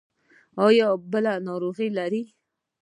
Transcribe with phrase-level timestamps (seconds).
[0.65, 2.23] ایا بل ناروغ لرئ؟